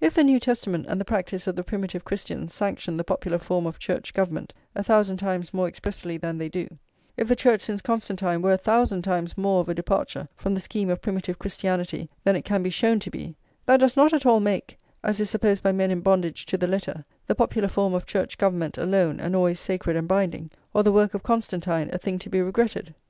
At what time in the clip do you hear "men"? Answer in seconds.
15.72-15.90